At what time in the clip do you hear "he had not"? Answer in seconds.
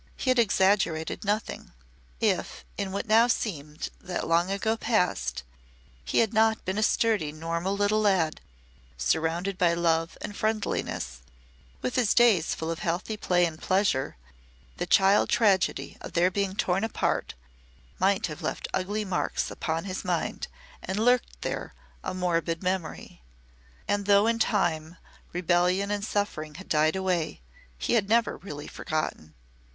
6.03-6.65